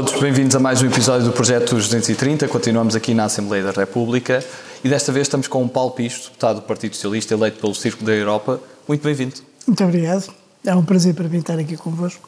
[0.00, 2.48] Todos, bem-vindos a mais um episódio do Projeto 230.
[2.48, 4.42] Continuamos aqui na Assembleia da República
[4.82, 8.06] e desta vez estamos com o Paulo Pisto, deputado do Partido Socialista, eleito pelo Círculo
[8.06, 8.58] da Europa.
[8.88, 9.34] Muito bem-vindo.
[9.66, 10.32] Muito obrigado.
[10.64, 12.26] É um prazer para mim estar aqui convosco.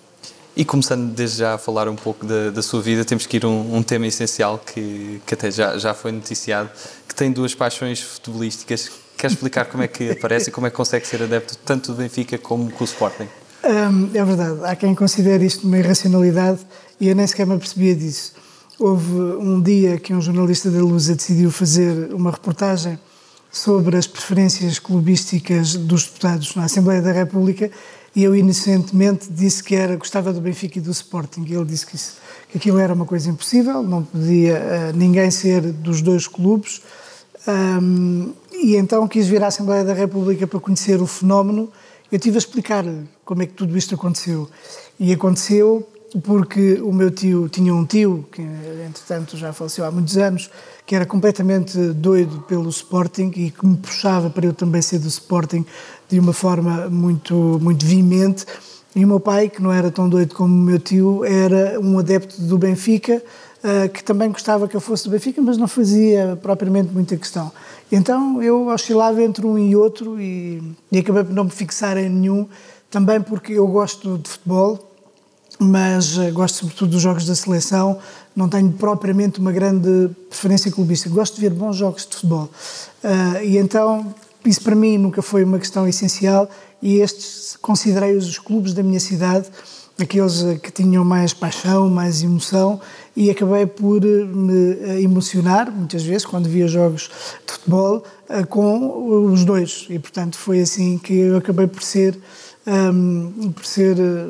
[0.55, 3.47] E começando desde já a falar um pouco da, da sua vida, temos que ir
[3.47, 6.69] a um, um, tema essencial que, que até já, já foi noticiado,
[7.09, 8.91] que tem duas paixões futebolísticas.
[9.16, 11.97] Quer explicar como é que aparece e como é que consegue ser adepto tanto do
[11.97, 13.29] Benfica como do Sporting?
[13.65, 14.65] Um, é verdade.
[14.65, 16.61] Há quem considere isto uma irracionalidade
[17.01, 18.33] e eu nem sequer me apercebia disso.
[18.79, 22.98] Houve um dia que um jornalista da Lusa decidiu fazer uma reportagem
[23.52, 27.71] sobre as preferências clubísticas dos deputados na Assembleia da República
[28.16, 31.45] e eu inocentemente disse que era gostava do Benfica e do Sporting.
[31.49, 32.16] Ele disse que, isso,
[32.51, 36.83] que aquilo era uma coisa impossível, não podia uh, ninguém ser dos dois clubes.
[37.46, 41.71] Um, e então quis vir à Assembleia da República para conhecer o fenómeno.
[42.10, 42.85] Eu tive a explicar
[43.33, 44.47] como é que tudo isto aconteceu.
[45.01, 45.88] E aconteceu
[46.23, 50.51] porque o meu tio tinha um tio, que entretanto já faleceu há muitos anos,
[50.85, 55.09] que era completamente doido pelo Sporting e que me puxava para eu também ser do
[55.09, 55.65] Sporting
[56.11, 58.45] de uma forma muito, muito veemente.
[58.95, 61.99] E o meu pai, que não era tão doido como o meu tio, era um
[61.99, 63.23] adepto do Benfica,
[63.65, 67.50] uh, que também gostava que eu fosse do Benfica, mas não fazia propriamente muita questão.
[67.91, 72.11] Então eu oscilava entre um e outro e, e acabei por não me fixar em
[72.11, 72.47] nenhum,
[72.93, 74.93] também porque eu gosto de futebol,
[75.59, 77.99] mas uh, gosto sobretudo dos jogos da seleção,
[78.37, 81.09] não tenho propriamente uma grande preferência clubista.
[81.09, 82.50] Gosto de ver bons jogos de futebol.
[83.03, 86.49] Uh, e então isso para mim nunca foi uma questão essencial
[86.82, 89.49] e estes considerei os clubes da minha cidade,
[89.99, 92.81] aqueles que tinham mais paixão, mais emoção
[93.16, 97.09] e acabei por me emocionar muitas vezes quando via jogos
[97.47, 102.19] de futebol eh, com os dois e portanto foi assim que eu acabei por ser
[102.67, 104.27] um, por ser eh,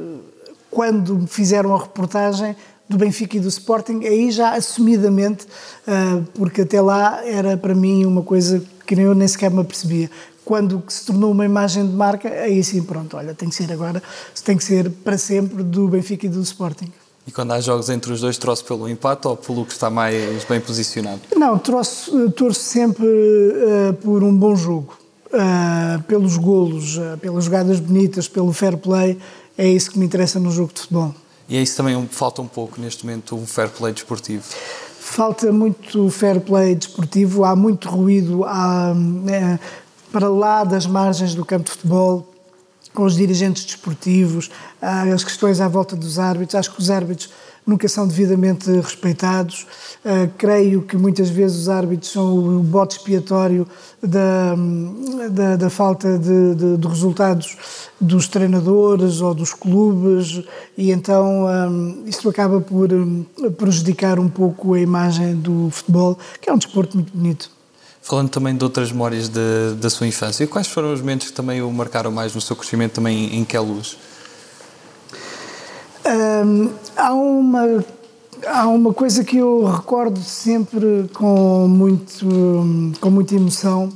[0.70, 2.56] quando me fizeram a reportagem
[2.88, 5.47] do Benfica e do Sporting, aí já assumidamente,
[5.87, 10.10] uh, porque até lá era para mim uma coisa que eu nem sequer me apercebia.
[10.44, 14.03] Quando se tornou uma imagem de marca, aí sim, pronto, olha, tem que ser agora,
[14.44, 16.93] tem que ser para sempre do Benfica e do Sporting.
[17.26, 20.44] E quando há jogos entre os dois, trouxe pelo empate ou pelo que está mais
[20.44, 21.20] bem posicionado?
[21.37, 25.01] Não, trouxe, torço sempre uh, por um bom jogo.
[25.32, 29.19] Uh, pelos golos, uh, pelas jogadas bonitas, pelo fair play,
[29.56, 31.15] é isso que me interessa no jogo de futebol.
[31.48, 34.44] E é isso também falta um pouco neste momento, um fair play desportivo
[35.12, 38.94] falta muito fair play desportivo, há muito ruído há,
[39.28, 39.59] é,
[40.10, 42.26] para lá das margens do campo de futebol,
[42.94, 44.50] com os dirigentes desportivos,
[44.81, 46.54] as questões à volta dos árbitros.
[46.54, 47.31] Acho que os árbitros
[47.67, 49.67] nunca são devidamente respeitados.
[50.05, 53.67] Uh, creio que muitas vezes os árbitros são o bote expiatório
[54.03, 54.55] da,
[55.31, 57.56] da, da falta de, de, de, resultados
[58.00, 60.43] dos treinadores ou dos clubes
[60.77, 63.25] e então um, isto acaba por um,
[63.56, 67.50] prejudicar um pouco a imagem do futebol, que é um desporto muito bonito.
[68.05, 69.31] Falando também de outras memórias
[69.79, 72.94] da sua infância, quais foram os momentos que também o marcaram mais no seu crescimento
[72.94, 73.97] também em que luz?
[76.04, 77.84] Um, há uma
[78.48, 82.26] há uma coisa que eu recordo sempre com muito
[83.00, 83.92] com muita emoção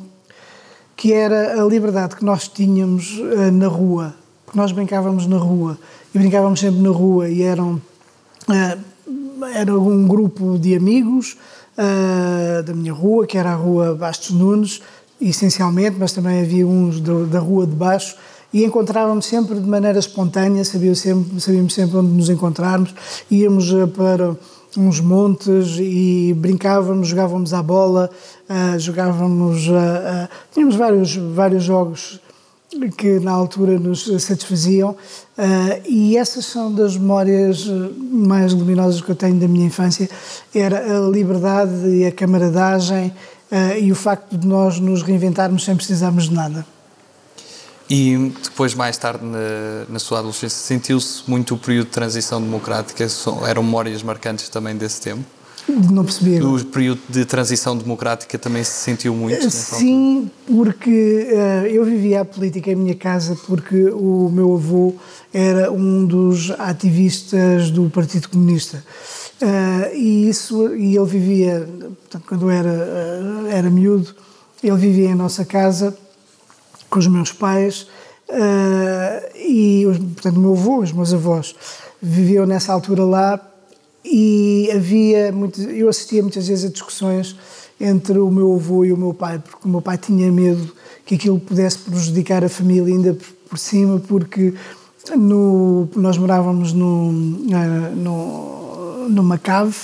[0.94, 4.14] que era a liberdade que nós tínhamos uh, na rua.
[4.44, 5.76] Porque nós brincávamos na rua
[6.14, 7.82] e brincávamos sempre na rua e eram
[8.48, 8.96] uh,
[9.52, 11.36] era um grupo de amigos
[11.76, 14.80] uh, da minha rua que era a rua Bastos Nunes
[15.20, 18.16] essencialmente mas também havia uns da rua de baixo
[18.52, 22.94] e encontrávamos sempre de maneira espontânea, sabíamos sempre, sabíamos sempre onde nos encontrarmos,
[23.30, 24.36] íamos eh, para
[24.76, 28.10] uns montes e brincávamos, jogávamos à bola,
[28.48, 32.20] uh, jogávamos, uh, tínhamos vários, vários jogos
[32.98, 34.94] que na altura nos satisfaziam.
[35.88, 37.64] E essas são das memórias
[38.10, 40.10] mais luminosas que eu tenho da minha infância,
[40.54, 43.14] era a liberdade e a camaradagem
[43.80, 46.75] e o facto de nós nos reinventarmos sem precisarmos de nada.
[47.88, 53.06] E depois, mais tarde, na, na sua adolescência, sentiu-se muito o período de transição democrática?
[53.46, 55.24] Eram memórias marcantes também desse tempo?
[55.68, 56.40] Não percebi.
[56.40, 59.50] O período de transição democrática também se sentiu muito?
[59.50, 64.94] Sim, porque uh, eu vivia a política em minha casa porque o meu avô
[65.34, 68.84] era um dos ativistas do Partido Comunista.
[69.42, 74.14] Uh, e isso e ele vivia, portanto, quando eu era, uh, era miúdo,
[74.62, 75.96] ele vivia em nossa casa
[76.88, 77.86] com os meus pais
[78.28, 79.84] uh, e,
[80.14, 81.54] portanto, o meu avô, os meus avós
[82.00, 83.40] viviam nessa altura lá
[84.04, 87.36] e havia muito, eu assistia muitas vezes a discussões
[87.80, 90.72] entre o meu avô e o meu pai, porque o meu pai tinha medo
[91.04, 94.54] que aquilo pudesse prejudicar a família ainda por, por cima, porque
[95.16, 99.76] no, nós morávamos no, no, numa cave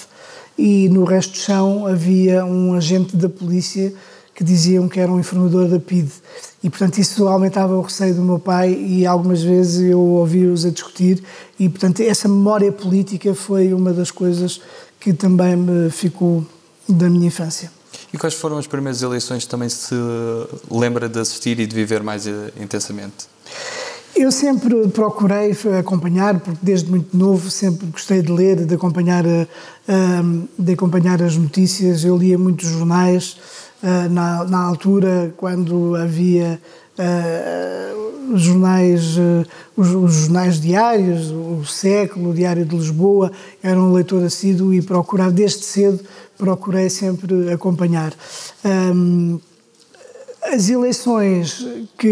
[0.56, 3.92] e no resto do chão havia um agente da polícia
[4.34, 6.10] que diziam que era um informador da PID.
[6.62, 10.70] E, portanto, isso aumentava o receio do meu pai e algumas vezes eu ouvi-os a
[10.70, 11.22] discutir
[11.58, 14.60] e, portanto, essa memória política foi uma das coisas
[15.00, 16.46] que também me ficou
[16.88, 17.70] da minha infância.
[18.12, 19.94] E quais foram as primeiras eleições que também se
[20.70, 23.26] lembra de assistir e de viver mais eh, intensamente?
[24.14, 29.48] Eu sempre procurei acompanhar, porque desde muito novo sempre gostei de ler, de acompanhar, eh,
[30.58, 32.04] de acompanhar as notícias.
[32.04, 33.61] Eu lia muitos jornais eh,
[34.10, 36.60] na, na altura, quando havia
[36.98, 39.46] uh, os jornais, uh,
[39.76, 43.32] os, os, jornais diários, o Século, o Diário de Lisboa,
[43.62, 46.00] era um leitor assíduo e procurava, desde cedo,
[46.38, 48.12] procurei sempre acompanhar.
[48.64, 49.40] Um,
[50.44, 51.64] as eleições
[51.96, 52.06] que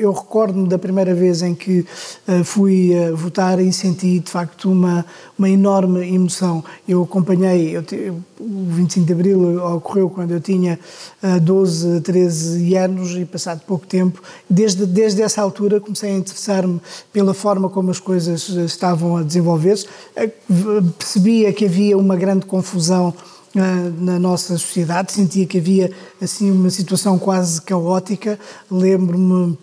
[0.00, 1.80] eu, recordo-me da primeira vez em que
[2.26, 5.06] uh, fui uh, votar e senti de facto uma,
[5.38, 6.64] uma enorme emoção.
[6.86, 7.82] Eu acompanhei, eu,
[8.40, 10.78] o 25 de Abril ocorreu quando eu tinha
[11.22, 14.20] uh, 12, 13 anos e passado pouco tempo.
[14.50, 16.80] Desde, desde essa altura comecei a interessar-me
[17.12, 19.86] pela forma como as coisas estavam a desenvolver-se.
[20.98, 23.14] Percebia que havia uma grande confusão
[23.54, 25.90] na nossa sociedade, sentia que havia
[26.20, 28.38] assim uma situação quase caótica.
[28.70, 29.58] Lembro-me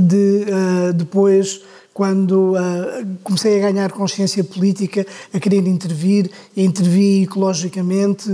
[0.00, 1.60] de uh, depois
[1.92, 8.28] quando uh, comecei a ganhar consciência política, a querer intervir, intervi ecologicamente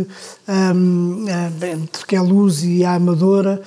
[0.49, 3.61] um, uh, entre a Luz e a Amadora,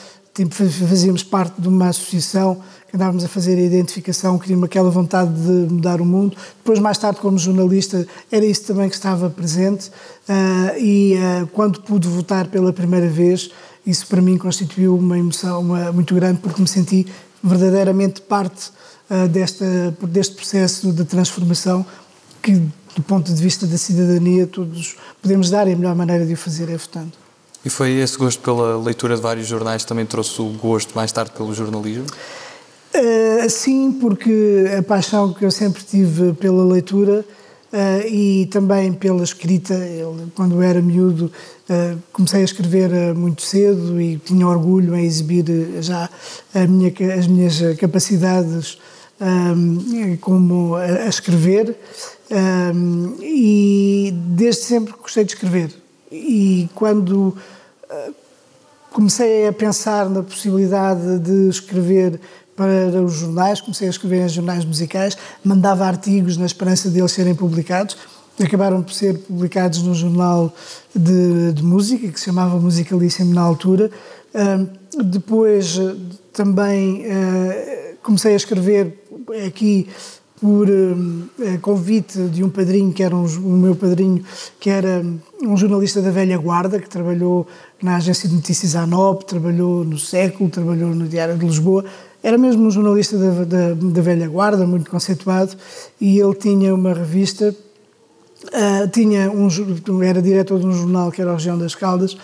[0.49, 2.59] fazíamos parte de uma associação
[2.93, 6.37] andávamos a fazer a identificação, queríamos aquela vontade de mudar o mundo.
[6.57, 9.89] Depois, mais tarde, como jornalista, era isso também que estava presente.
[10.29, 13.49] Uh, e uh, quando pude votar pela primeira vez,
[13.85, 17.07] isso para mim constituiu uma emoção uma, muito grande, porque me senti
[17.43, 18.69] verdadeiramente parte
[19.09, 19.65] uh, desta,
[20.03, 21.83] deste processo de transformação
[22.43, 22.61] que,
[22.95, 26.37] do ponto de vista da cidadania, todos podemos dar e a melhor maneira de o
[26.37, 27.11] fazer é votando.
[27.65, 31.11] E foi esse gosto pela leitura de vários jornais que também trouxe o gosto mais
[31.11, 32.05] tarde pelo jornalismo?
[32.95, 37.25] Uh, sim, porque a paixão que eu sempre tive pela leitura
[37.73, 41.31] uh, e também pela escrita, eu, quando era miúdo,
[41.69, 45.43] uh, comecei a escrever muito cedo e tinha orgulho em exibir
[45.81, 46.07] já
[46.69, 48.77] minha, as minhas capacidades
[49.19, 51.75] um, como a, a escrever
[52.75, 55.71] um, e desde sempre gostei de escrever.
[56.11, 57.35] E quando
[58.91, 62.19] comecei a pensar na possibilidade de escrever
[62.55, 67.11] para os jornais, comecei a escrever em jornais musicais, mandava artigos na esperança de eles
[67.11, 67.97] serem publicados.
[68.41, 70.53] Acabaram por ser publicados num jornal
[70.95, 73.91] de, de música, que se chamava Musicalíssimo na altura.
[74.33, 75.79] Uh, depois
[76.31, 79.03] também uh, comecei a escrever
[79.45, 79.87] aqui
[80.43, 84.23] por uh, convite de um padrinho, que era um, o meu padrinho,
[84.59, 85.05] que era
[85.41, 87.47] um jornalista da velha guarda, que trabalhou
[87.81, 91.85] na agência de notícias ANOP, trabalhou no Século, trabalhou no Diário de Lisboa,
[92.23, 95.55] era mesmo um jornalista da, da, velha guarda, muito conceituado,
[95.99, 97.53] e ele tinha uma revista
[98.45, 102.17] Uh, tinha um, era diretor de um jornal que era a região das Caldas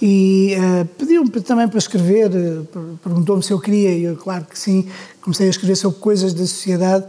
[0.00, 4.56] e uh, pediu-me também para escrever, uh, perguntou-me se eu queria e eu, claro que
[4.56, 4.86] sim,
[5.20, 7.06] comecei a escrever sobre coisas da sociedade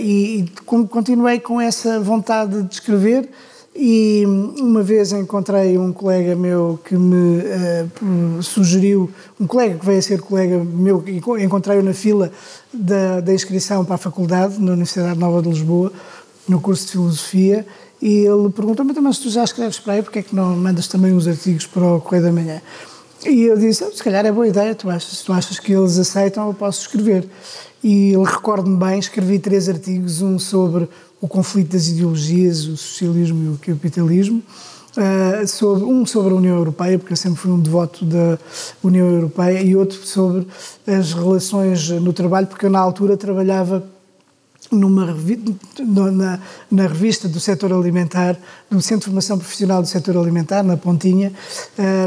[0.00, 3.28] e, e continuei com essa vontade de escrever
[3.76, 9.98] e uma vez encontrei um colega meu que me uh, sugeriu, um colega que veio
[9.98, 11.02] a ser colega meu,
[11.38, 12.30] encontrei-o na fila
[12.72, 15.92] da, da inscrição para a faculdade, na Universidade Nova de Lisboa,
[16.46, 17.66] no curso de Filosofia,
[18.00, 20.86] e ele perguntou-me, então, mas tu já escreves para aí, porque é que não mandas
[20.86, 22.62] também uns artigos para o Correio da Manhã?
[23.26, 25.72] E eu disse, oh, se calhar é boa ideia, tu achas, se tu achas que
[25.72, 27.26] eles aceitam, eu posso escrever.
[27.82, 30.88] E ele recordo-me bem, escrevi três artigos, um sobre
[31.24, 34.42] o conflito das ideologias, o socialismo e o capitalismo,
[34.94, 38.38] uh, sobre, um sobre a União Europeia, porque eu sempre fui um devoto da
[38.82, 40.46] União Europeia, e outro sobre
[40.86, 43.82] as relações no trabalho, porque eu na altura trabalhava
[44.70, 45.16] numa
[45.78, 46.40] na,
[46.70, 48.36] na, revista do setor alimentar,
[48.70, 51.32] no Centro de Formação Profissional do Setor Alimentar, na Pontinha,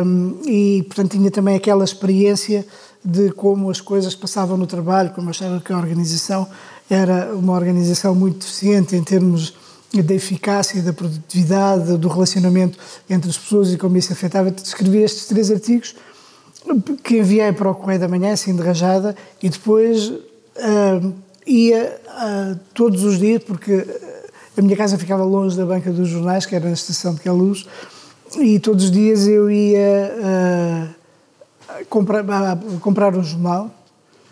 [0.05, 2.67] um, e portanto tinha também aquela experiência
[3.03, 6.47] de como as coisas passavam no trabalho, como achava que a organização
[6.89, 9.53] era uma organização muito deficiente em termos
[9.93, 12.77] da eficácia, da produtividade, do relacionamento
[13.09, 14.49] entre as pessoas e como isso afetava.
[14.49, 15.95] Escrevi estes três artigos
[17.03, 21.13] que enviei para o Correio da Manhã, assim de rajada, e depois uh,
[21.45, 23.85] ia uh, todos os dias, porque
[24.57, 27.65] a minha casa ficava longe da banca dos jornais, que era na estação de Queluz,
[28.37, 32.25] e todos os dias eu ia uh, comprar,
[32.81, 33.71] comprar um jornal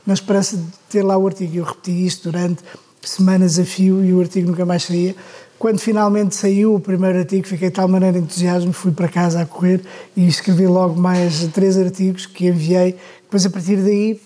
[0.06, 1.58] na esperança de ter lá o artigo.
[1.58, 2.64] Eu repeti isto durante
[3.02, 5.16] semanas a fio e o artigo nunca mais saía.
[5.58, 9.46] Quando finalmente saiu o primeiro artigo, fiquei de tal maneira entusiasmo, fui para casa a
[9.46, 9.82] correr
[10.16, 12.98] e escrevi logo mais três artigos que enviei.
[13.24, 14.20] Depois, a partir daí,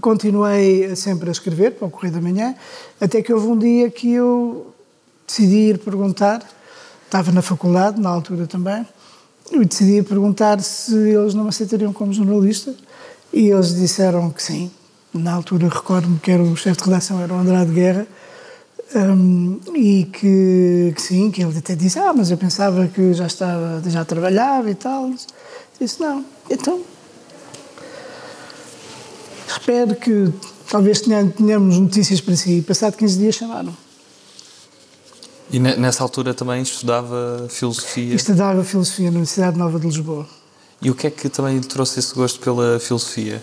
[0.00, 2.54] continuei sempre a escrever para o Correio da Manhã,
[3.00, 4.72] até que houve um dia que eu
[5.26, 6.42] decidi ir perguntar,
[7.04, 8.86] estava na faculdade, na altura também,
[9.50, 12.74] e decidi perguntar se eles não me aceitariam como jornalista,
[13.34, 14.70] e eles disseram que sim.
[15.12, 18.06] Na altura, recordo-me que era o chefe de redação, era o Andrade Guerra,
[18.94, 23.26] um, e que, que, sim, que ele até disse, ah, mas eu pensava que já
[23.26, 25.12] estava, já trabalhava e tal.
[25.80, 26.80] Disse, não, então
[29.48, 30.32] espero que
[30.70, 32.62] talvez tenhamos notícias para si.
[32.62, 33.74] Passado 15 dias chamaram.
[35.50, 38.14] E nessa altura também estudava filosofia?
[38.14, 40.26] Estudava filosofia na Universidade Nova de Lisboa.
[40.84, 43.42] E o que é que também trouxe esse gosto pela filosofia?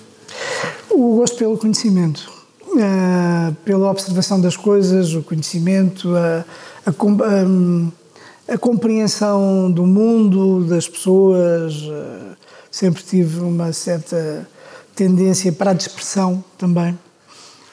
[0.92, 2.32] O gosto pelo conhecimento,
[2.68, 6.46] uh, pela observação das coisas, o conhecimento, a,
[6.86, 11.74] a, a, compreensão do mundo, das pessoas.
[11.82, 12.32] Uh,
[12.72, 14.48] sempre tive uma certa
[14.96, 16.98] tendência para a dispersão também.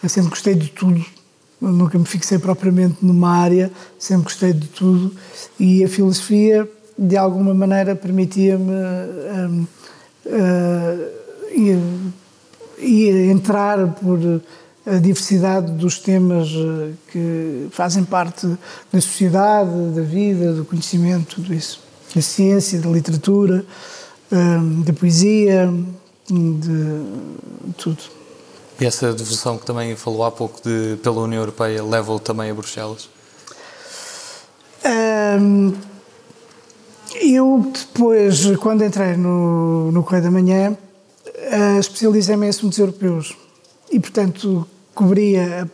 [0.03, 1.05] Eu sempre gostei de tudo,
[1.61, 5.15] nunca me fixei propriamente numa área, sempre gostei de tudo
[5.59, 9.67] e a filosofia, de alguma maneira, permitia-me um,
[10.27, 11.19] uh,
[13.31, 14.19] entrar por
[14.89, 18.47] a diversidade dos temas eh, que fazem parte
[18.91, 21.81] da sociedade, da vida, do conhecimento, tudo isso.
[22.15, 23.67] Da ciência, da literatura,
[24.33, 25.71] hum, da poesia,
[26.31, 27.99] de tudo.
[28.81, 32.55] E essa devolução que também falou há pouco de, pela União Europeia leva-o também a
[32.55, 33.11] Bruxelas?
[34.87, 35.75] Um,
[37.21, 40.77] eu depois, quando entrei no, no Correio da Manhã,
[41.27, 43.37] uh, especializei-me em assuntos europeus
[43.91, 45.69] e, portanto, cobria,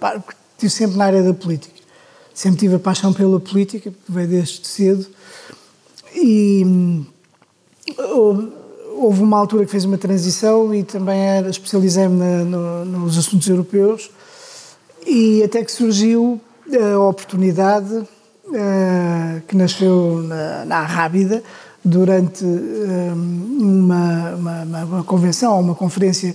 [0.53, 1.75] estive sempre na área da política.
[2.33, 5.07] Sempre tive a paixão pela política, porque veio desde cedo.
[6.15, 6.65] E
[7.99, 8.53] uh,
[8.97, 14.11] houve uma altura que fez uma transição e também especializei-me no, nos assuntos europeus
[15.07, 16.41] e até que surgiu
[16.95, 18.07] a oportunidade
[19.47, 21.43] que nasceu na, na Rábida
[21.85, 26.35] durante um, uma, uma, uma, convenção, uma conferência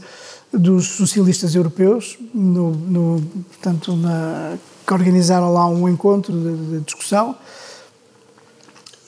[0.52, 7.36] dos socialistas europeus, no, no, portanto, na, que organizaram lá um encontro de, de discussão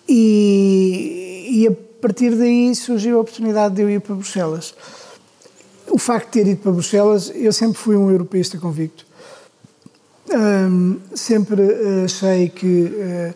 [0.08, 4.74] e, e a partir daí surgiu a oportunidade de eu ir para Bruxelas.
[5.90, 9.06] O facto de ter ido para Bruxelas, eu sempre fui um europeísta convicto.
[10.34, 11.62] Um, sempre
[12.06, 13.34] achei que uh,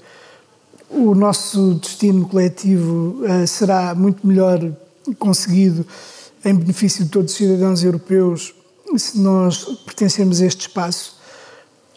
[0.90, 4.60] o nosso destino coletivo uh, será muito melhor
[5.20, 5.86] conseguido
[6.44, 8.54] em benefício de todos os cidadãos europeus
[8.96, 11.18] se nós pertencermos a este espaço,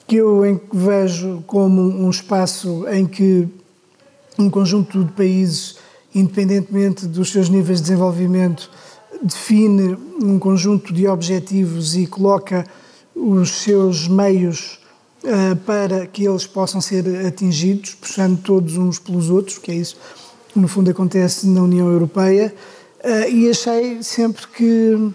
[0.07, 0.41] que eu
[0.73, 3.47] vejo como um espaço em que
[4.37, 5.77] um conjunto de países
[6.15, 8.71] independentemente dos seus níveis de desenvolvimento,
[9.23, 12.65] define um conjunto de objetivos e coloca
[13.15, 14.78] os seus meios
[15.25, 19.97] uh, para que eles possam ser atingidos, puxando todos uns pelos outros, que é isso
[20.53, 22.55] que no fundo acontece na União Europeia,
[23.05, 25.13] uh, e achei sempre que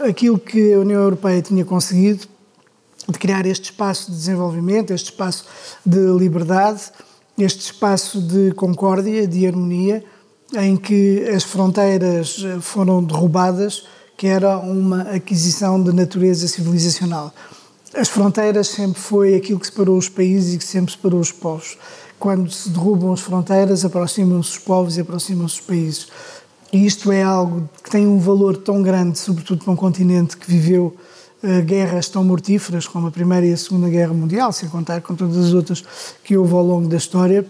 [0.00, 2.26] aquilo que a União Europeia tinha conseguido
[3.08, 5.44] de criar este espaço de desenvolvimento, este espaço
[5.84, 6.90] de liberdade,
[7.36, 10.04] este espaço de concórdia, de harmonia,
[10.56, 13.86] em que as fronteiras eh, foram derrubadas,
[14.16, 17.32] que era uma aquisição de natureza civilizacional.
[17.96, 21.78] As fronteiras sempre foi aquilo que separou os países e que sempre separou os povos.
[22.18, 26.08] Quando se derrubam as fronteiras, aproximam-se os povos e aproximam-se os países.
[26.72, 30.50] E isto é algo que tem um valor tão grande, sobretudo para um continente que
[30.50, 30.96] viveu
[31.42, 35.14] uh, guerras tão mortíferas como a Primeira e a Segunda Guerra Mundial, sem contar com
[35.14, 35.84] todas as outras
[36.24, 37.46] que houve ao longo da história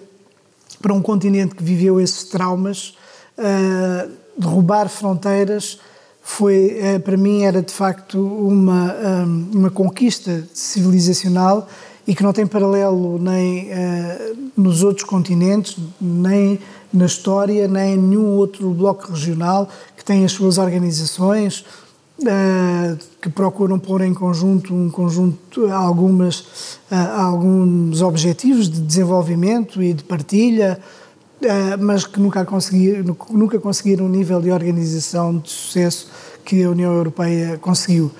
[0.82, 2.94] para um continente que viveu esses traumas,
[3.38, 5.78] uh, derrubar fronteiras
[6.26, 11.68] foi, uh, para mim, era de facto uma, um, uma conquista civilizacional
[12.06, 16.58] e que não tem paralelo nem uh, nos outros continentes, nem
[16.90, 21.64] na história, nem em nenhum outro bloco regional que tem as suas organizações,
[22.16, 30.04] Uh, que procuram pôr em conjunto um conjunto algumas alguns objetivos de desenvolvimento e de
[30.04, 30.78] partilha
[31.80, 36.08] mas que nunca conseguiram nunca conseguiram um nível de organização de sucesso
[36.44, 38.10] que a União Europeia conseguiu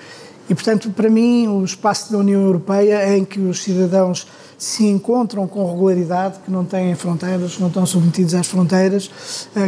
[0.49, 4.27] e portanto para mim o espaço da União Europeia é em que os cidadãos
[4.57, 9.11] se encontram com regularidade, que não têm fronteiras, não estão submetidos às fronteiras,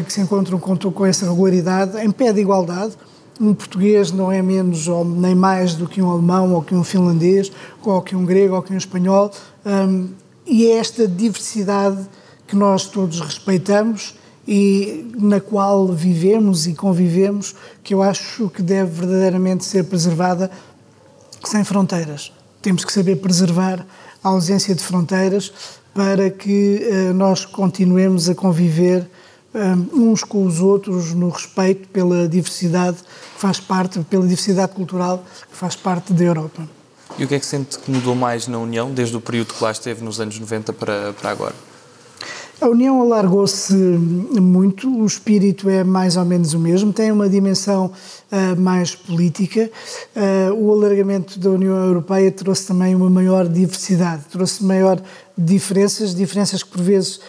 [0.05, 2.93] que se encontram com, com essa regularidade em pé de igualdade
[3.39, 6.83] um português não é menos ou nem mais do que um alemão, ou que um
[6.83, 7.51] finlandês,
[7.83, 9.31] ou que um grego, ou que um espanhol.
[10.45, 12.07] E é esta diversidade
[12.47, 14.15] que nós todos respeitamos
[14.47, 20.49] e na qual vivemos e convivemos, que eu acho que deve verdadeiramente ser preservada
[21.43, 22.31] sem fronteiras.
[22.61, 23.85] Temos que saber preservar
[24.23, 25.51] a ausência de fronteiras
[25.93, 29.07] para que uh, nós continuemos a conviver
[29.53, 35.23] um, uns com os outros no respeito pela diversidade que faz parte, pela diversidade cultural
[35.49, 36.67] que faz parte da Europa.
[37.17, 39.63] E o que é que sente que mudou mais na União, desde o período que
[39.63, 41.55] lá esteve, nos anos 90 para, para agora?
[42.59, 47.91] A União alargou-se muito, o espírito é mais ou menos o mesmo, tem uma dimensão
[48.31, 49.69] uh, mais política.
[50.15, 54.99] Uh, o alargamento da União Europeia trouxe também uma maior diversidade, trouxe maior
[55.37, 57.19] diferenças, diferenças que por vezes,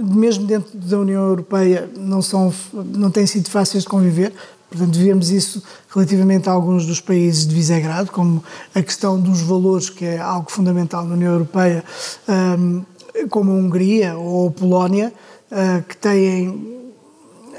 [0.00, 4.32] mesmo dentro da União Europeia, não, são, não têm sido fáceis de conviver.
[4.70, 5.60] Portanto, vemos isso
[5.92, 10.52] relativamente a alguns dos países de Visegrado, como a questão dos valores, que é algo
[10.52, 11.82] fundamental na União Europeia.
[12.28, 12.84] Um,
[13.26, 15.12] como a Hungria ou a Polónia,
[15.50, 16.78] uh, que têm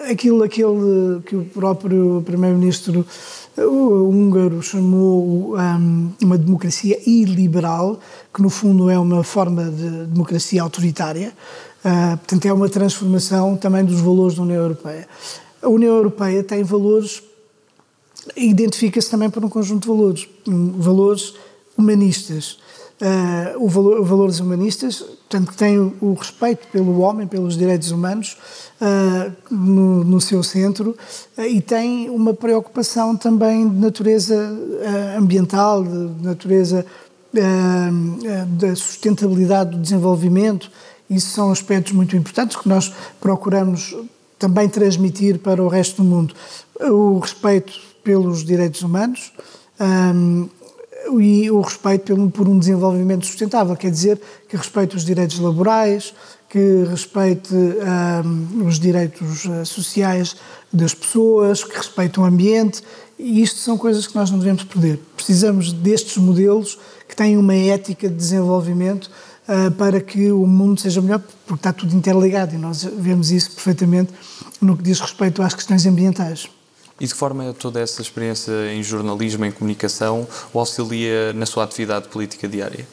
[0.09, 3.05] aquilo, aquele que o próprio primeiro-ministro
[3.57, 7.99] húngaro chamou um, uma democracia iliberal,
[8.33, 11.33] que no fundo é uma forma de democracia autoritária.
[11.81, 15.07] Portanto, é uma transformação também dos valores da União Europeia.
[15.61, 17.21] A União Europeia tem valores,
[18.35, 20.27] identifica-se também por um conjunto de valores,
[20.77, 21.33] valores
[21.77, 22.57] humanistas
[23.01, 28.35] uh, valor, valores humanistas, portanto, que têm o, respeito pelo homem, pelos direitos humanos
[28.81, 30.97] uh, no, no, seu centro
[31.37, 34.35] uh, e tem uma preocupação também de natureza
[35.15, 36.83] ambiental, de natureza
[38.57, 40.71] da sustentabilidade do desenvolvimento.
[41.07, 43.95] Isso são aspectos muito importantes que nós procuramos
[44.39, 46.33] também transmitir para o resto do mundo.
[46.79, 49.31] O respeito pelos direitos humanos,
[49.79, 50.49] um,
[51.17, 54.19] e o respeito por um desenvolvimento sustentável, quer dizer
[54.49, 56.13] que respeite os direitos laborais,
[56.49, 60.35] que respeite um, os direitos uh, sociais
[60.73, 62.81] das pessoas, que respeite o ambiente,
[63.17, 64.99] e isto são coisas que nós não devemos perder.
[65.15, 69.09] Precisamos destes modelos que têm uma ética de desenvolvimento
[69.47, 73.51] uh, para que o mundo seja melhor, porque está tudo interligado e nós vemos isso
[73.51, 74.11] perfeitamente
[74.59, 76.49] no que diz respeito às questões ambientais.
[76.99, 81.45] E de que forma é toda essa experiência em jornalismo, em comunicação, o auxilia na
[81.45, 82.85] sua atividade política diária?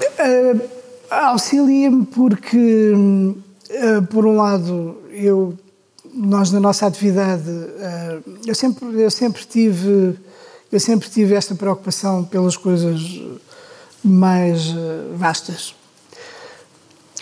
[0.00, 5.58] Uh, Auxilia-me porque, uh, por um lado, eu,
[6.14, 10.16] nós na nossa atividade, uh, eu, sempre, eu, sempre tive,
[10.70, 13.20] eu sempre tive esta preocupação pelas coisas
[14.02, 14.74] mais
[15.14, 15.74] vastas.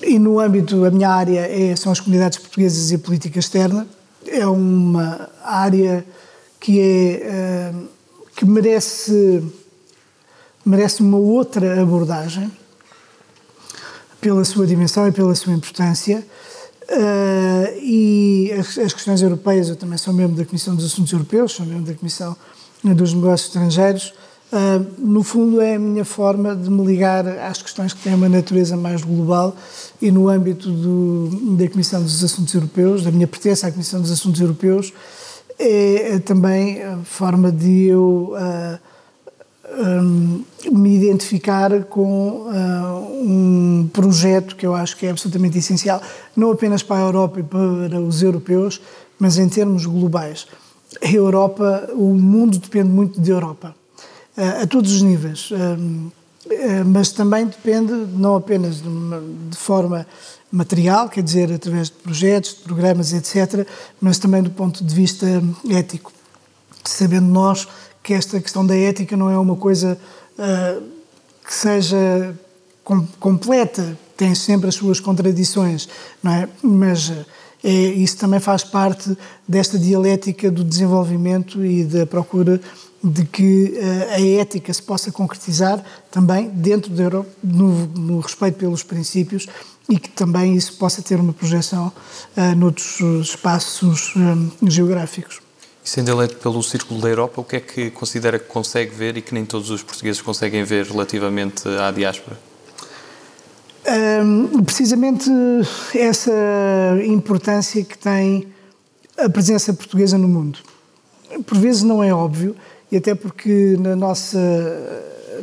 [0.03, 3.87] E no âmbito, a minha área é, são as comunidades portuguesas e a política externa
[4.27, 6.05] é uma área
[6.59, 7.73] que é eh,
[8.37, 9.43] que merece
[10.65, 12.51] merece uma outra abordagem
[14.21, 16.25] pela sua dimensão e pela sua importância.
[16.93, 21.53] Uh, e as, as, questões europeias eu também sou membro da Comissão dos Assuntos Europeus
[21.53, 22.37] sou membro da Comissão
[22.83, 24.13] dos Negócios Estrangeiros
[24.53, 28.29] Uh, no fundo, é a minha forma de me ligar às questões que têm uma
[28.29, 29.55] natureza mais global
[30.03, 34.11] e no âmbito do, da Comissão dos Assuntos Europeus, da minha pertença à Comissão dos
[34.11, 34.93] Assuntos Europeus,
[35.57, 38.79] é, é também a forma de eu uh,
[39.79, 46.03] um, me identificar com uh, um projeto que eu acho que é absolutamente essencial,
[46.35, 48.81] não apenas para a Europa e para os europeus,
[49.17, 50.49] mas em termos globais.
[51.01, 53.79] A Europa, o mundo depende muito de Europa
[54.63, 55.51] a todos os níveis.
[56.49, 58.89] Eh, mas também depende não apenas de,
[59.51, 60.07] de, forma
[60.51, 63.67] material, quer dizer, através de projetos, de programas, etc.,
[64.01, 65.27] mas também do ponto de vista
[65.69, 66.13] ético.
[66.83, 67.69] Sabendo nós
[68.03, 69.99] que esta questão da ética não é uma coisa
[70.39, 70.83] uh,
[71.47, 72.35] que seja
[72.83, 75.89] com, completa, tem sempre as suas contradições,
[76.23, 76.49] não é?
[76.63, 77.13] Mas
[77.63, 82.61] é, isso também faz parte desta dialética do desenvolvimento e da procura
[83.03, 88.59] de que uh, a ética se possa concretizar também dentro da Europa, no, no, respeito
[88.59, 89.47] pelos princípios
[89.89, 91.91] e que também isso possa ter uma projeção
[92.37, 95.41] uh, noutros espaços um, eh, geográficos.
[95.83, 99.17] E sendo eleito pelo Círculo da Europa, o que é que considera que consegue ver
[99.17, 102.39] e que nem todos os portugueses conseguem ver relativamente à diáspora?
[104.23, 105.31] Um, precisamente
[105.95, 106.31] essa
[107.03, 108.47] importância que tem
[109.17, 110.59] a presença portuguesa no mundo.
[111.47, 112.55] Por vezes não é óbvio,
[112.91, 114.39] e até porque na nossa,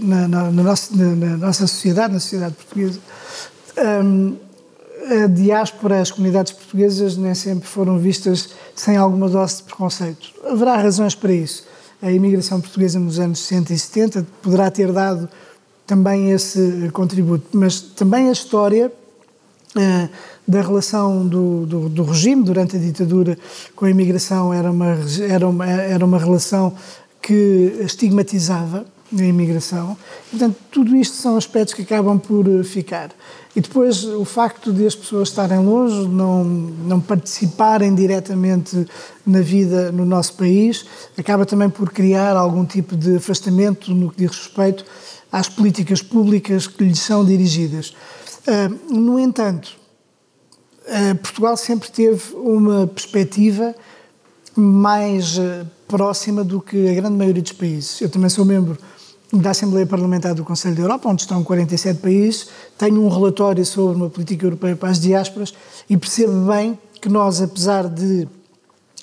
[0.02, 3.00] na, na, na nossa, na, nossa sociedade, na sociedade portuguesa,
[4.04, 4.36] um,
[5.24, 10.34] a diáspora, as comunidades portuguesas nem sempre foram vistas sem alguma dose de preconceito.
[10.46, 11.66] Haverá razões para isso.
[12.02, 15.30] A imigração portuguesa nos anos 60 e 70 poderá ter dado
[15.86, 18.92] também esse contributo, mas também a história
[19.76, 20.10] eh,
[20.48, 23.38] da relação do, do, do, regime durante a ditadura
[23.76, 24.98] com a imigração era uma,
[25.30, 26.74] era uma, era uma relação
[27.28, 29.98] que estigmatizava a imigração.
[30.32, 33.10] Portanto, tudo isto são aspectos que acabam por eh, ficar.
[33.54, 38.88] E depois o facto de as pessoas estarem longe, não, não participarem diretamente
[39.26, 40.86] na vida no nosso país,
[41.18, 44.86] acaba também por criar algum tipo de afastamento no que diz respeito
[45.30, 47.94] às políticas públicas que lhes são dirigidas.
[48.48, 49.76] Uh, no entanto,
[50.88, 53.76] uh, Portugal sempre teve uma perspectiva
[54.60, 58.02] mais uh, próxima do que a grande maioria dos países.
[58.02, 58.78] Eu também sou membro
[59.32, 63.96] da Assembleia Parlamentar do Conselho da Europa, onde estão 47 países, tenho um relatório sobre
[63.96, 65.54] uma política europeia para as diásporas
[65.90, 68.28] e percebo bem que nós, apesar de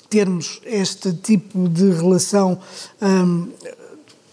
[0.09, 2.57] termos este tipo de relação,
[3.01, 3.49] um,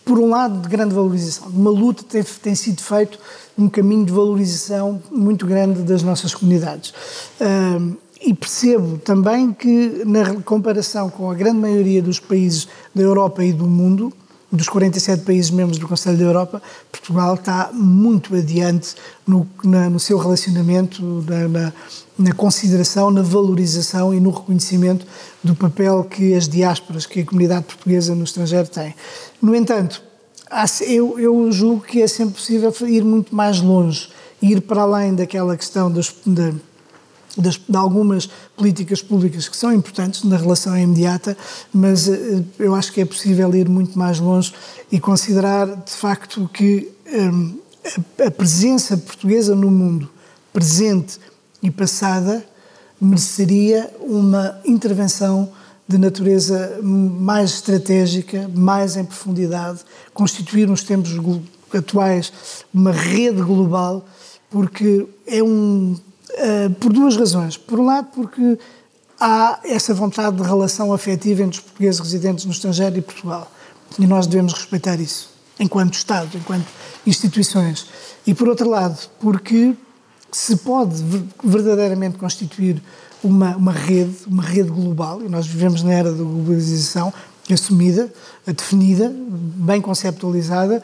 [0.05, 3.19] por um lado, de grande valorização, uma luta tem, tem sido feito
[3.57, 6.93] um caminho de valorização muito grande das nossas comunidades.
[7.41, 13.45] Um, e percebo também que, na comparação com a grande maioria dos países da Europa
[13.45, 14.13] e do mundo,
[14.51, 18.95] dos 47 países membros do Conselho da Europa, Portugal está muito adiante
[19.27, 21.73] no, na, no seu relacionamento, na, na,
[22.19, 25.07] na, consideração, na valorização e no reconhecimento
[25.43, 28.95] do papel que as diásporas, que a comunidade portuguesa no estrangeiro tem.
[29.41, 30.03] No entanto,
[30.87, 35.57] eu, eu julgo que é sempre possível ir muito mais longe, ir para além daquela
[35.57, 36.55] questão das, de,
[37.37, 41.37] das, de algumas políticas públicas que são importantes na relação imediata,
[41.73, 44.53] mas uh, eu acho que é possível ir muito mais longe
[44.91, 47.59] e considerar de facto que um,
[48.21, 50.09] a, a, presença portuguesa no mundo,
[50.53, 51.19] presente
[51.63, 52.45] e passada,
[53.01, 55.51] mereceria uma intervenção
[55.89, 59.81] de natureza mais estratégica, mais em profundidade,
[60.15, 61.11] constituir nos tempos
[61.75, 62.33] atuais
[62.73, 64.07] uma rede global,
[64.51, 66.12] porque é um eh,
[66.81, 67.57] por duas razões.
[67.57, 68.59] Por um lado, porque
[69.21, 73.51] há essa vontade de relação afetiva entre os portugueses residentes no estrangeiro e Portugal.
[73.99, 76.67] E nós devemos respeitar isso, enquanto Estado, enquanto
[77.07, 77.87] instituições.
[78.27, 79.75] E por outro lado, porque
[80.31, 81.03] se pode
[81.45, 82.83] verdadeiramente constituir
[83.23, 87.13] uma, uma rede, uma rede global, e nós vivemos na era da globalização
[87.51, 88.11] assumida,
[88.47, 90.83] definida, bem conceptualizada,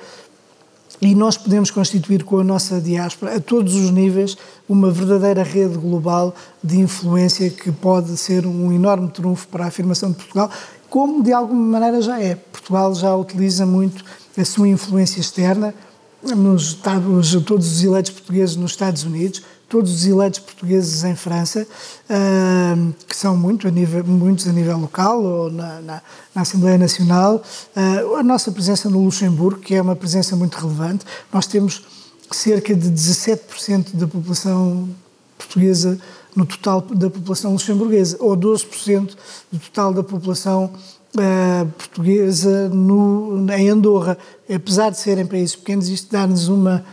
[1.00, 4.36] e nós podemos constituir com a nossa diáspora, a todos os níveis,
[4.68, 10.10] uma verdadeira rede global de influência que pode ser um enorme trunfo para a afirmação
[10.10, 10.50] de Portugal,
[10.90, 12.34] como de alguma maneira já é.
[12.34, 14.04] Portugal já utiliza muito
[14.36, 15.74] a sua influência externa,
[16.22, 21.66] nos Estados, todos os eleitos portugueses nos Estados Unidos, todos os eleitos portugueses em França,
[22.08, 26.02] uh, que são muito a nível, muitos a nível local ou na, na,
[26.34, 27.42] na Assembleia Nacional,
[27.76, 31.04] uh, a nossa presença no Luxemburgo, que é uma presença muito relevante.
[31.32, 31.82] Nós temos
[32.30, 34.88] cerca de 17% da população
[35.36, 35.98] portuguesa
[36.34, 39.16] no total da população luxemburguesa, ou 12%
[39.50, 40.70] do total da população
[41.14, 44.16] uh, portuguesa no, em Andorra.
[44.52, 46.84] Apesar de serem países pequenos, isto dá-nos uma,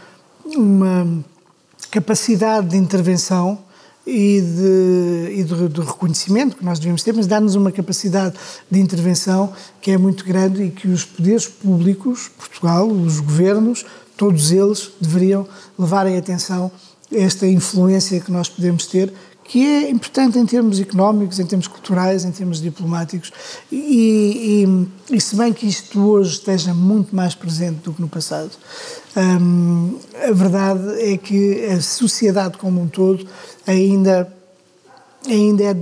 [0.45, 1.23] uma
[1.87, 3.59] capacidade de intervenção
[4.05, 8.35] e, de, e de, de, reconhecimento que nós devemos ter, mas dá-nos uma capacidade
[8.69, 14.51] de intervenção que é muito grande e que os poderes públicos, Portugal, os governos, todos
[14.51, 16.71] eles deveriam levar em atenção
[17.11, 19.11] esta influência que nós podemos ter,
[19.47, 23.31] que é importante em termos económicos, em termos culturais, em termos diplomáticos,
[23.71, 28.09] e, e, e se bem que isto hoje esteja muito mais presente do que no
[28.09, 28.51] passado,
[29.15, 33.25] hum, a verdade é que a sociedade como um todo
[33.67, 34.27] ainda,
[35.27, 35.73] ainda é, é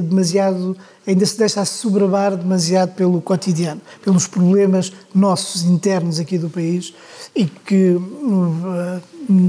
[0.00, 6.94] demasiado, ainda se deixa sobrebar demasiado pelo cotidiano, pelos problemas nossos internos aqui do país
[7.34, 9.02] e que uh,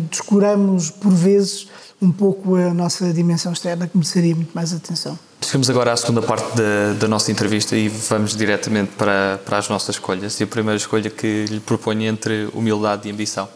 [0.09, 1.67] descuramos por vezes
[2.01, 5.17] um pouco a nossa dimensão externa que mereceria muito mais atenção.
[5.41, 9.67] Chegamos agora à segunda parte da, da nossa entrevista e vamos diretamente para, para as
[9.69, 10.39] nossas escolhas.
[10.39, 13.49] E a primeira escolha que lhe proponho entre humildade e ambição?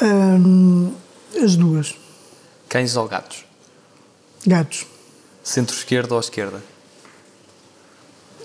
[0.00, 0.92] Hum,
[1.42, 1.94] as duas.
[2.68, 3.44] Cães ou gatos?
[4.46, 4.86] Gatos.
[5.42, 6.62] Centro-esquerda ou esquerda?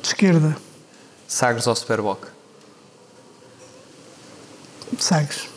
[0.01, 0.57] De esquerda.
[1.27, 2.25] Sagres ou Superboc?
[4.97, 5.47] Sagres.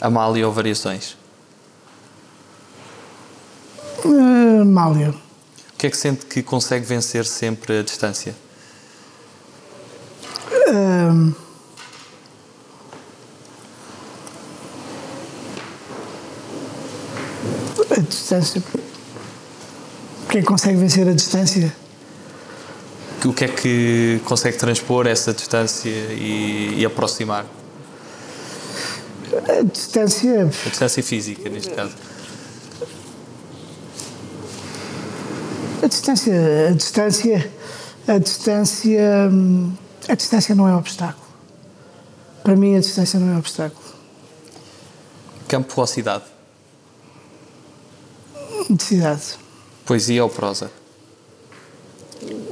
[0.00, 1.16] Amália ou Variações?
[4.04, 5.10] Uh, Mália.
[5.10, 8.34] O que é que sente que consegue vencer sempre a distância?
[10.52, 11.34] Uh,
[17.90, 18.62] A distância.
[20.30, 21.74] Quem consegue vencer a distância?
[23.24, 27.44] O que é que consegue transpor essa distância e, e aproximar?
[29.48, 30.44] A distância.
[30.44, 31.94] A distância física, neste caso.
[35.82, 36.68] A distância.
[36.68, 37.50] A distância.
[38.06, 39.30] A distância.
[40.08, 41.26] A distância não é obstáculo.
[42.44, 43.84] Para mim, a distância não é obstáculo.
[45.48, 46.24] Campo ou cidade?
[48.70, 49.49] De cidade.
[49.84, 50.70] Poesia ou prosa?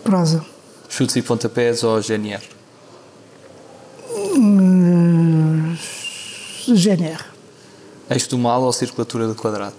[0.02, 0.44] Prosa.
[0.88, 2.42] Chutes e pontapés ou GNR?
[4.10, 5.76] Hum,
[6.66, 7.24] GNR.
[8.10, 9.76] Eixo do mal ou circulatura do quadrado?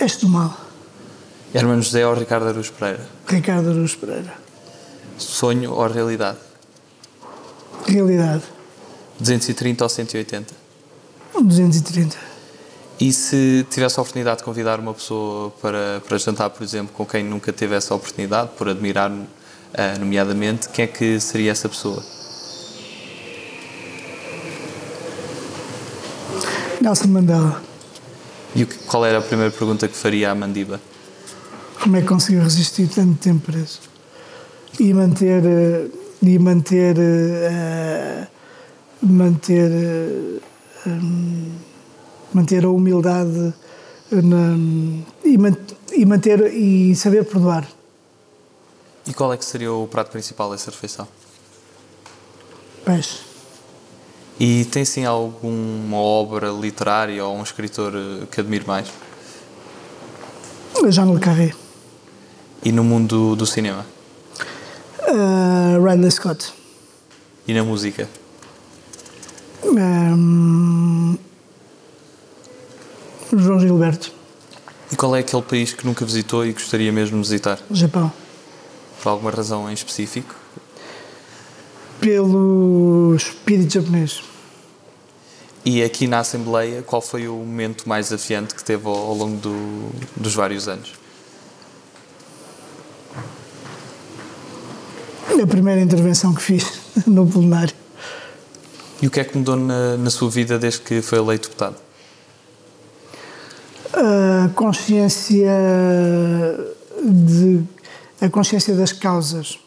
[0.00, 0.56] Este do mal.
[1.54, 3.06] Hermano José ou Ricardo Aruz Pereira?
[3.26, 4.34] Ricardo Aruz Pereira.
[5.16, 6.38] Sonho ou realidade?
[7.86, 8.42] Realidade.
[9.20, 10.54] 230 ou 180?
[11.40, 12.31] 230.
[13.02, 17.04] E se tivesse a oportunidade de convidar uma pessoa para, para jantar, por exemplo, com
[17.04, 19.10] quem nunca teve essa oportunidade, por admirar,
[19.74, 22.00] eh, nomeadamente, quem é que seria essa pessoa?
[26.80, 27.60] Nelson Mandela.
[28.54, 30.80] E o que- qual era a primeira pergunta que faria à Mandiba?
[31.80, 33.80] Como é que conseguiu resistir tanto tempo preso?
[34.78, 35.42] E manter.
[35.44, 35.86] eh,
[36.24, 36.96] E manter.
[37.00, 38.26] eh,
[39.02, 39.70] manter.
[39.72, 40.38] eh,
[40.86, 41.50] hum,
[42.34, 43.52] manter a humildade
[44.10, 44.56] na,
[45.24, 45.56] e, man-
[45.92, 46.52] e manter.
[46.52, 47.66] e saber perdoar.
[49.06, 51.08] E qual é que seria o prato principal dessa refeição?
[52.84, 53.18] Peixe.
[54.38, 58.88] E tem sim alguma obra literária ou um escritor eh, que admire mais?
[60.88, 61.52] Jean Le Carré.
[62.64, 63.84] E no mundo do cinema?
[65.00, 66.52] Eh, Ridley Scott.
[67.46, 68.08] E na música?
[69.64, 71.16] Hum,
[73.32, 74.12] João Gilberto.
[74.90, 77.58] E qual é aquele país que nunca visitou e gostaria mesmo de visitar?
[77.70, 78.12] Japão.
[79.02, 80.34] Por alguma razão em específico?
[82.00, 84.22] Pelo espírito japonês.
[85.64, 89.36] E aqui na Assembleia, qual foi o momento mais desafiante que teve ao, ao longo
[89.36, 90.92] do- dos vários anos?
[95.42, 96.66] A primeira intervenção que fiz
[97.06, 97.74] no plenário.
[99.00, 101.76] E o que é que mudou na, na sua vida desde que foi eleito deputado?
[104.44, 105.48] A consciência
[107.04, 107.62] de
[108.20, 109.58] a consciência das causas.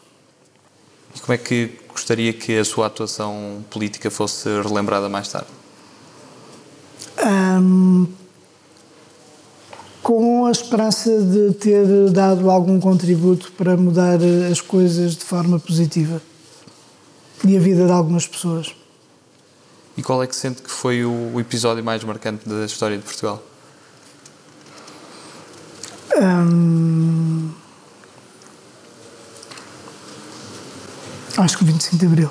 [1.14, 5.48] E como é que gostaria que a sua atuação política fosse relembrada mais tarde?
[7.24, 8.06] Hum,
[10.02, 14.18] com a esperança de ter dado algum contributo para mudar
[14.50, 16.20] as coisas de forma positiva
[17.44, 18.74] e a vida de algumas pessoas.
[19.96, 23.42] E qual é que sente que foi o episódio mais marcante da história de Portugal?
[26.18, 27.50] Hum,
[31.36, 32.30] acho que o 25 de Abril.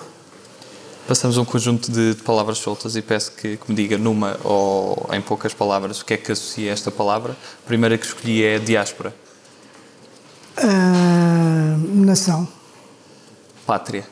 [1.08, 5.22] Passamos um conjunto de, palavras soltas e peço que, que me diga numa ou em
[5.22, 7.34] poucas palavras o que é que associa a esta palavra.
[7.34, 9.14] A primeira que escolhi é diáspora,
[10.58, 12.48] Ah, nação.
[13.68, 14.08] pátria,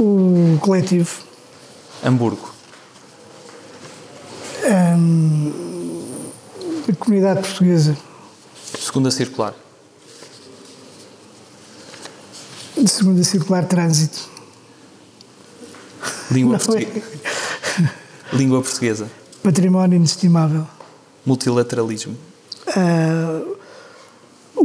[0.00, 1.24] O coletivo.
[2.02, 2.54] Hamburgo,
[6.88, 7.96] A comunidade portuguesa.
[8.78, 9.54] segunda circular,
[12.76, 14.28] De segunda circular trânsito.
[16.30, 18.36] língua, Não portugue- é?
[18.36, 19.10] língua portuguesa,
[19.42, 20.66] Património inestimável.
[21.24, 22.16] multilateralismo,
[22.68, 23.42] Ah,
[24.54, 24.62] o,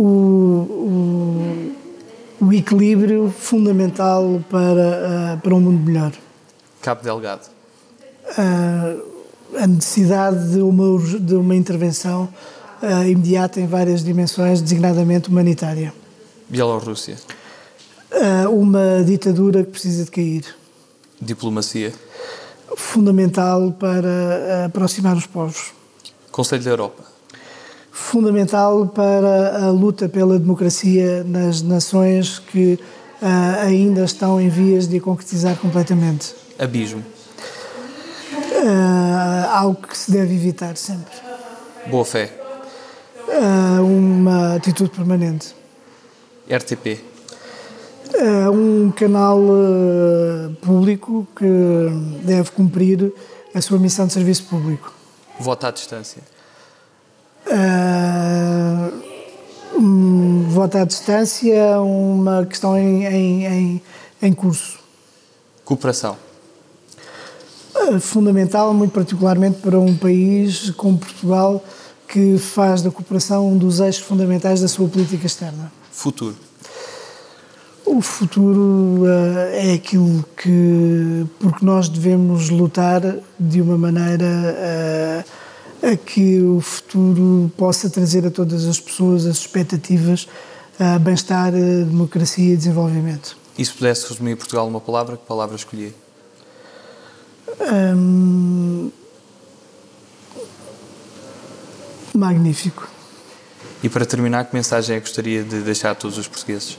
[2.39, 6.11] o, o equilíbrio fundamental para, ah, para um mundo melhor.
[6.81, 7.47] Cabo Delgado,
[8.37, 8.95] Ah,
[9.57, 12.27] a necessidade de uma, de uma intervenção
[12.81, 15.93] ah, imediata em várias dimensões, designadamente humanitária.
[16.49, 17.15] Bielorrússia,
[18.11, 20.45] Ah, uma ditadura que precisa de cair.
[21.21, 21.93] diplomacia,
[22.75, 25.71] Fundamental para aproximar os povos.
[26.31, 27.03] Conselho da Europa,
[27.91, 32.79] fundamental para a luta pela democracia nas nações que
[33.21, 36.33] ah, ainda estão em vias de concretizar completamente.
[36.57, 37.03] abismo,
[38.63, 39.10] Ah,
[39.51, 41.13] algo que se deve evitar sempre.
[41.87, 42.31] boa fé,
[43.29, 45.55] Ah, uma atitude permanente.
[46.49, 46.99] RTP,
[48.19, 51.45] Ah, um canal ah, público que
[52.23, 53.13] deve cumprir
[53.53, 54.93] a sua missão de serviço público.
[55.39, 56.21] voto à distância,
[59.77, 63.81] um voto à distância, uma questão em, em, em,
[64.21, 64.79] em curso.
[65.65, 66.17] cooperação,
[67.99, 71.63] fundamental, muito particularmente para um país como Portugal,
[72.07, 75.71] que faz da cooperação um dos eixos fundamentais da sua política externa.
[75.91, 76.35] Futuro.
[77.85, 79.07] O futuro uh,
[79.51, 83.01] é aquilo que, porque nós devemos lutar
[83.39, 85.25] de uma maneira
[85.83, 90.27] uh, a que o futuro possa trazer a todas as pessoas as expectativas,
[90.79, 93.35] uh, bem-estar, democracia e desenvolvimento.
[93.57, 95.93] E se pudesse resumir Portugal numa palavra, que palavra escolher?
[97.59, 98.91] Um,
[102.13, 102.87] magnífico.
[103.83, 106.77] E para terminar, que mensagem é que gostaria de deixar a todos os portugueses?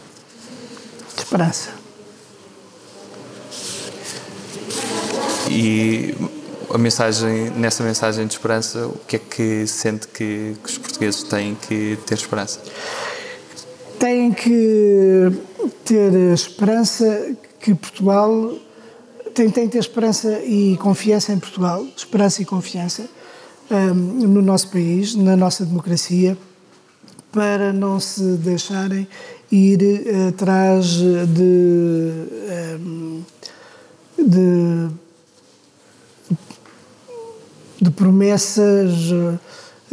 [1.33, 1.71] esperança.
[5.51, 6.15] E
[6.73, 11.23] a mensagem, nessa mensagem de esperança, o que é que sente que, que os portugueses
[11.23, 12.61] têm que ter esperança?
[13.99, 15.33] Têm que
[15.85, 18.55] ter esperança que Portugal
[19.35, 23.09] que ter esperança e confiança em Portugal, esperança e confiança
[23.71, 26.37] um, no nosso país, na nossa democracia,
[27.31, 29.09] para não se deixarem
[29.51, 33.21] ir eh, atrás de, ehm,
[34.19, 34.89] de,
[37.81, 38.91] de promessas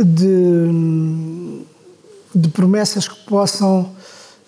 [0.03, 1.63] de,
[2.33, 3.91] de promessas que possam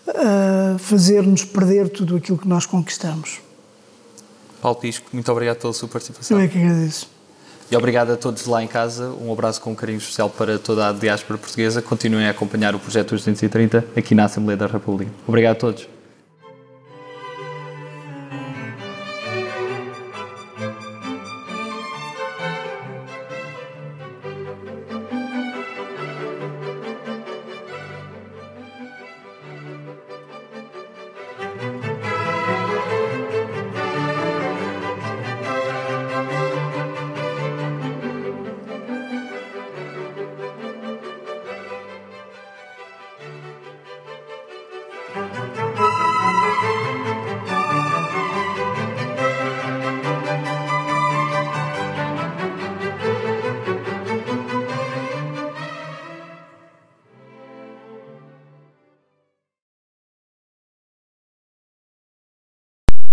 [0.07, 3.39] uh, fazer-nos perder tudo aquilo que nós conquistamos.
[4.61, 6.37] Paulo Pisco, muito obrigado pela sua participação.
[6.37, 7.09] Eu é que agradeço.
[7.71, 9.11] E obrigado a todos lá em casa.
[9.21, 11.81] Um abraço com um carinho especial para toda a diáspora portuguesa.
[11.81, 15.11] Continuem a acompanhar o projeto 230 aqui na Assembleia da República.
[15.25, 15.90] Obrigado a todos.